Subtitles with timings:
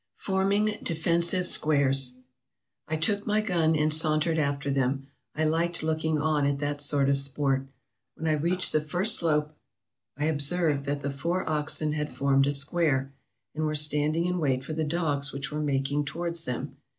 [0.17, 2.15] Forming Defensive Squares"
[2.87, 7.07] I took my gun, and sauntered after them— I liked looking on at that sort
[7.07, 7.67] of sport.
[8.15, 9.51] When I reached the first slope,
[10.17, 13.13] I observed that the four oxen had formed a square,
[13.53, 16.77] and were standing in wait for the dogs which were making towards them.